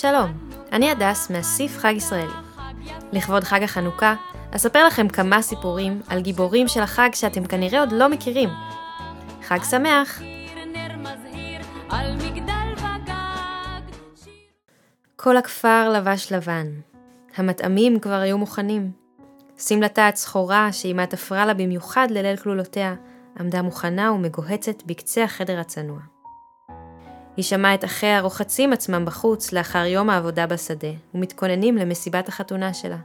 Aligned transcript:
שלום, 0.00 0.32
אני 0.72 0.90
הדס 0.90 1.30
מאסיף 1.30 1.78
חג 1.78 1.92
ישראלי. 1.96 2.32
לכבוד 3.12 3.44
חג 3.44 3.62
החנוכה, 3.62 4.14
אספר 4.56 4.86
לכם 4.86 5.08
כמה 5.08 5.42
סיפורים 5.42 6.00
על 6.08 6.20
גיבורים 6.20 6.68
של 6.68 6.80
החג 6.80 7.08
שאתם 7.14 7.44
כנראה 7.44 7.80
עוד 7.80 7.92
לא 7.92 8.08
מכירים. 8.08 8.48
חג 9.42 9.58
שמח! 9.70 10.20
כל 15.16 15.36
הכפר 15.36 15.88
לבש 15.88 16.32
לבן. 16.32 16.66
המטעמים 17.36 18.00
כבר 18.00 18.20
היו 18.20 18.38
מוכנים. 18.38 18.90
שמלתה 19.58 20.08
הצחורה, 20.08 20.72
שאימה 20.72 21.06
תפרה 21.06 21.46
לה 21.46 21.54
במיוחד 21.54 22.08
לליל 22.10 22.36
כלולותיה, 22.36 22.94
עמדה 23.40 23.62
מוכנה 23.62 24.12
ומגוהצת 24.12 24.82
בקצה 24.86 25.24
החדר 25.24 25.60
הצנוע. 25.60 26.17
היא 27.38 27.44
שמעה 27.44 27.74
את 27.74 27.84
אחיה 27.84 28.20
רוחצים 28.20 28.72
עצמם 28.72 29.04
בחוץ 29.04 29.52
לאחר 29.52 29.84
יום 29.84 30.10
העבודה 30.10 30.46
בשדה, 30.46 30.88
ומתכוננים 31.14 31.76
למסיבת 31.76 32.28
החתונה 32.28 32.74
שלה. 32.74 32.96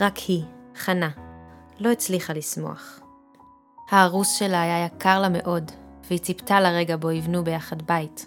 רק 0.00 0.16
היא, 0.16 0.42
חנה, 0.76 1.10
לא 1.80 1.92
הצליחה 1.92 2.32
לשמוח. 2.32 3.00
הארוס 3.90 4.38
שלה 4.38 4.62
היה 4.62 4.84
יקר 4.84 5.20
לה 5.20 5.28
מאוד, 5.28 5.72
והיא 6.08 6.18
ציפתה 6.18 6.60
לרגע 6.60 6.96
בו 6.96 7.10
יבנו 7.10 7.44
ביחד 7.44 7.82
בית. 7.82 8.26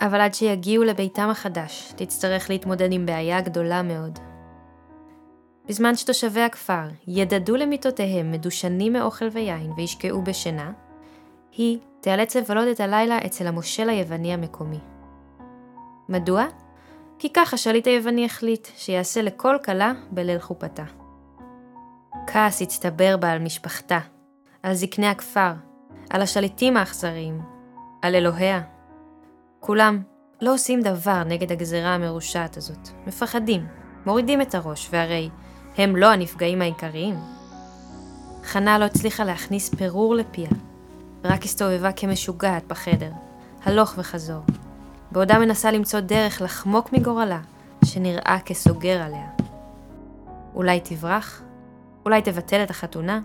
אבל 0.00 0.20
עד 0.20 0.34
שיגיעו 0.34 0.84
לביתם 0.84 1.28
החדש, 1.30 1.92
תצטרך 1.96 2.50
להתמודד 2.50 2.92
עם 2.92 3.06
בעיה 3.06 3.40
גדולה 3.40 3.82
מאוד. 3.82 4.18
בזמן 5.68 5.96
שתושבי 5.96 6.40
הכפר 6.40 6.84
ידדו 7.06 7.56
למיטותיהם 7.56 8.32
מדושנים 8.32 8.92
מאוכל 8.92 9.28
ויין 9.32 9.72
וישקעו 9.76 10.22
בשינה, 10.22 10.72
היא 11.56 11.78
תיאלץ 12.00 12.36
לבלות 12.36 12.68
את 12.70 12.80
הלילה 12.80 13.18
אצל 13.26 13.46
המושל 13.46 13.88
היווני 13.88 14.34
המקומי. 14.34 14.78
מדוע? 16.08 16.44
כי 17.18 17.32
כך 17.32 17.54
השליט 17.54 17.86
היווני 17.86 18.24
החליט 18.24 18.68
שיעשה 18.76 19.22
לכל 19.22 19.56
כלה 19.64 19.92
בליל 20.10 20.38
חופתה. 20.38 20.84
כעס 22.26 22.62
הצטבר 22.62 23.16
בה 23.16 23.30
על 23.30 23.38
משפחתה, 23.38 23.98
על 24.62 24.74
זקני 24.74 25.06
הכפר, 25.06 25.52
על 26.10 26.22
השליטים 26.22 26.76
האכזריים, 26.76 27.40
על 28.02 28.14
אלוהיה. 28.14 28.62
כולם 29.60 30.02
לא 30.40 30.54
עושים 30.54 30.80
דבר 30.80 31.24
נגד 31.24 31.52
הגזרה 31.52 31.94
המרושעת 31.94 32.56
הזאת, 32.56 32.88
מפחדים, 33.06 33.66
מורידים 34.06 34.40
את 34.40 34.54
הראש, 34.54 34.88
והרי 34.92 35.30
הם 35.76 35.96
לא 35.96 36.06
הנפגעים 36.06 36.62
העיקריים. 36.62 37.14
חנה 38.44 38.78
לא 38.78 38.84
הצליחה 38.84 39.24
להכניס 39.24 39.74
פירור 39.74 40.14
לפיה, 40.14 40.48
רק 41.24 41.44
הסתובבה 41.44 41.92
כמשוגעת 41.92 42.66
בחדר, 42.66 43.10
הלוך 43.64 43.94
וחזור, 43.96 44.42
בעודה 45.12 45.38
מנסה 45.38 45.70
למצוא 45.70 46.00
דרך 46.00 46.42
לחמוק 46.42 46.92
מגורלה, 46.92 47.40
שנראה 47.84 48.38
כסוגר 48.44 49.02
עליה. 49.02 49.26
אולי 50.54 50.80
תברח? 50.80 51.42
אולי 52.04 52.22
תבטל 52.22 52.62
את 52.62 52.70
החתונה? 52.70 53.20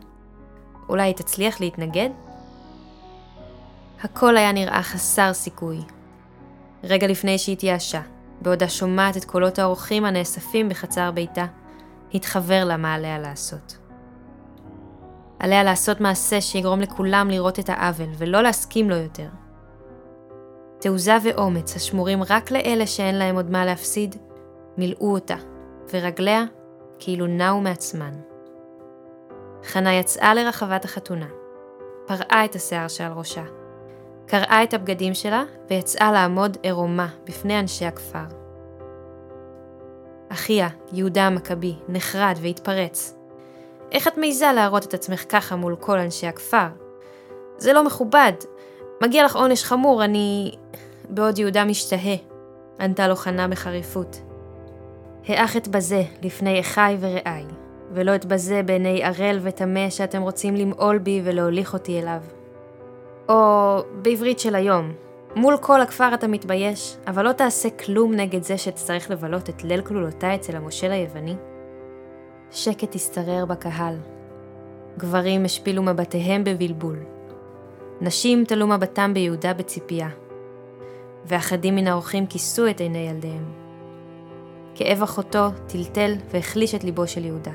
אולי 0.89 1.03
היא 1.03 1.15
תצליח 1.15 1.61
להתנגד? 1.61 2.09
הכל 4.03 4.37
היה 4.37 4.51
נראה 4.51 4.83
חסר 4.83 5.33
סיכוי. 5.33 5.81
רגע 6.83 7.07
לפני 7.07 7.37
שהתייאשה, 7.37 8.01
בעודה 8.41 8.69
שומעת 8.69 9.17
את 9.17 9.25
קולות 9.25 9.59
האורחים 9.59 10.05
הנאספים 10.05 10.69
בחצר 10.69 11.11
ביתה, 11.11 11.45
התחבר 12.13 12.63
לה 12.65 12.77
מה 12.77 12.93
עליה 12.93 13.19
לעשות. 13.19 13.88
עליה 15.39 15.63
לעשות 15.63 16.01
מעשה 16.01 16.41
שיגרום 16.41 16.79
לכולם 16.79 17.29
לראות 17.29 17.59
את 17.59 17.69
העוול 17.69 18.09
ולא 18.17 18.41
להסכים 18.41 18.89
לו 18.89 18.95
יותר. 18.95 19.27
תעוזה 20.79 21.17
ואומץ 21.23 21.75
השמורים 21.75 22.23
רק 22.29 22.51
לאלה 22.51 22.87
שאין 22.87 23.15
להם 23.15 23.35
עוד 23.35 23.51
מה 23.51 23.65
להפסיד, 23.65 24.15
מילאו 24.77 25.13
אותה, 25.13 25.35
ורגליה 25.93 26.43
כאילו 26.99 27.27
נעו 27.27 27.61
מעצמן. 27.61 28.11
חנה 29.63 29.93
יצאה 29.93 30.33
לרחבת 30.33 30.85
החתונה, 30.85 31.27
פרעה 32.07 32.45
את 32.45 32.55
השיער 32.55 32.87
שעל 32.87 33.11
ראשה, 33.11 33.43
קרעה 34.27 34.63
את 34.63 34.73
הבגדים 34.73 35.13
שלה 35.13 35.43
ויצאה 35.69 36.11
לעמוד 36.11 36.57
עירומה 36.63 37.07
בפני 37.25 37.59
אנשי 37.59 37.85
הכפר. 37.85 38.25
אחיה, 40.29 40.67
יהודה 40.93 41.27
המכבי, 41.27 41.75
נחרד 41.87 42.35
והתפרץ. 42.41 43.18
איך 43.91 44.07
את 44.07 44.17
מעיזה 44.17 44.51
להראות 44.55 44.85
את 44.85 44.93
עצמך 44.93 45.25
ככה 45.29 45.55
מול 45.55 45.75
כל 45.79 45.99
אנשי 45.99 46.27
הכפר? 46.27 46.67
זה 47.57 47.73
לא 47.73 47.83
מכובד. 47.83 48.33
מגיע 49.03 49.25
לך 49.25 49.35
עונש 49.35 49.63
חמור, 49.63 50.03
אני... 50.03 50.51
בעוד 51.09 51.37
יהודה 51.39 51.65
משתהה, 51.65 52.15
ענתה 52.79 53.07
לו 53.07 53.15
חנה 53.15 53.47
בחריפות. 53.47 54.21
האח 55.27 55.57
אתבזה 55.57 56.03
לפני 56.23 56.59
אחי 56.59 56.95
ורעי, 56.99 57.45
ולא 57.91 58.15
אתבזה 58.15 58.63
בעיני 58.63 59.03
ערל 59.03 59.39
וטמא 59.41 59.89
שאתם 59.89 60.21
רוצים 60.21 60.55
למעול 60.55 60.97
בי 60.97 61.21
ולהוליך 61.23 61.73
אותי 61.73 61.99
אליו. 61.99 62.21
או 63.29 63.79
בעברית 64.01 64.39
של 64.39 64.55
היום, 64.55 64.91
מול 65.35 65.57
כל 65.57 65.81
הכפר 65.81 66.13
אתה 66.13 66.27
מתבייש, 66.27 66.97
אבל 67.07 67.25
לא 67.25 67.31
תעשה 67.31 67.69
כלום 67.69 68.13
נגד 68.13 68.43
זה 68.43 68.57
שתצטרך 68.57 69.11
לבלות 69.11 69.49
את 69.49 69.63
ליל 69.63 69.81
כלולותיי 69.81 70.35
אצל 70.35 70.55
המושל 70.55 70.91
היווני? 70.91 71.35
שקט 72.51 72.95
השתרר 72.95 73.45
בקהל. 73.45 73.95
גברים 74.97 75.45
השפילו 75.45 75.83
מבטיהם 75.83 76.43
בבלבול. 76.43 76.99
נשים 78.01 78.45
תלו 78.45 78.67
מבטם 78.67 79.13
ביהודה 79.13 79.53
בציפייה. 79.53 80.09
ואחדים 81.25 81.75
מן 81.75 81.87
האורחים 81.87 82.27
כיסו 82.27 82.69
את 82.69 82.81
עיני 82.81 83.09
ילדיהם. 83.09 83.45
כאב 84.75 85.03
אחותו 85.03 85.47
טלטל 85.67 86.13
והחליש 86.31 86.75
את 86.75 86.83
ליבו 86.83 87.07
של 87.07 87.25
יהודה. 87.25 87.51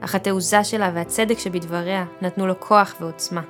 אך 0.00 0.14
התעוזה 0.14 0.64
שלה 0.64 0.90
והצדק 0.94 1.38
שבדבריה 1.38 2.04
נתנו 2.22 2.46
לו 2.46 2.60
כוח 2.60 2.94
ועוצמה. 3.00 3.42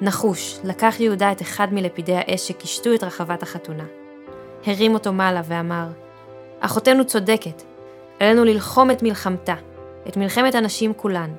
נחוש, 0.00 0.58
לקח 0.64 1.00
יהודה 1.00 1.32
את 1.32 1.42
אחד 1.42 1.74
מלפידי 1.74 2.16
האש 2.16 2.48
שקישטו 2.48 2.94
את 2.94 3.04
רחבת 3.04 3.42
החתונה. 3.42 3.84
הרים 4.66 4.94
אותו 4.94 5.12
מעלה 5.12 5.42
ואמר, 5.44 5.88
אחותנו 6.60 7.06
צודקת, 7.06 7.62
עלינו 8.20 8.44
ללחום 8.44 8.90
את 8.90 9.02
מלחמתה, 9.02 9.54
את 10.08 10.16
מלחמת 10.16 10.54
הנשים 10.54 10.94
כולן. 10.94 11.30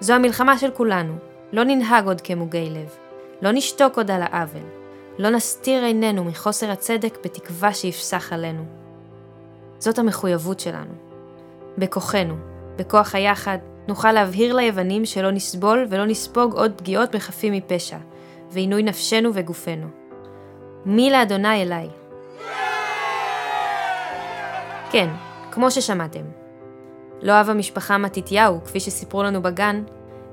זו 0.00 0.12
המלחמה 0.14 0.58
של 0.58 0.70
כולנו, 0.70 1.14
לא 1.52 1.64
ננהג 1.64 2.06
עוד 2.06 2.20
כמוגי 2.20 2.70
לב, 2.70 2.96
לא 3.42 3.50
נשתוק 3.52 3.96
עוד 3.96 4.10
על 4.10 4.22
העוול, 4.22 4.62
לא 5.18 5.30
נסתיר 5.30 5.84
עינינו 5.84 6.24
מחוסר 6.24 6.70
הצדק 6.70 7.18
בתקווה 7.24 7.74
שיפסח 7.74 8.32
עלינו. 8.32 8.64
זאת 9.78 9.98
המחויבות 9.98 10.60
שלנו. 10.60 10.94
בכוחנו, 11.78 12.34
בכוח 12.76 13.14
היחד, 13.14 13.58
נוכל 13.88 14.12
להבהיר 14.12 14.54
ליוונים 14.54 15.06
שלא 15.06 15.30
נסבול 15.30 15.86
ולא 15.88 16.06
נספוג 16.06 16.54
עוד 16.54 16.72
פגיעות 16.76 17.14
בחפים 17.14 17.52
מפשע, 17.52 17.96
ועינוי 18.50 18.82
נפשנו 18.82 19.30
וגופנו. 19.34 19.86
מי 20.86 21.10
לאדוני 21.10 21.62
אליי? 21.62 21.88
כן, 24.90 25.08
כמו 25.52 25.70
ששמעתם. 25.70 26.24
לא 27.22 27.32
אהב 27.32 27.50
המשפחה 27.50 27.98
מתתיהו, 27.98 28.64
כפי 28.64 28.80
שסיפרו 28.80 29.22
לנו 29.22 29.42
בגן, 29.42 29.84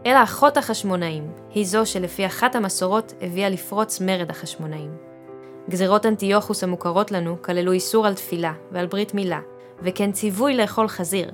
אלא 0.05 0.23
אחות 0.23 0.57
החשמונאים, 0.57 1.31
היא 1.53 1.65
זו 1.65 1.85
שלפי 1.85 2.25
אחת 2.25 2.55
המסורות 2.55 3.13
הביאה 3.21 3.49
לפרוץ 3.49 4.01
מרד 4.01 4.29
החשמונאים. 4.29 4.91
גזירות 5.69 6.05
אנטיוכוס 6.05 6.63
המוכרות 6.63 7.11
לנו 7.11 7.41
כללו 7.41 7.71
איסור 7.71 8.07
על 8.07 8.13
תפילה 8.13 8.53
ועל 8.71 8.87
ברית 8.87 9.13
מילה, 9.13 9.39
וכן 9.81 10.11
ציווי 10.11 10.57
לאכול 10.57 10.87
חזיר, 10.87 11.31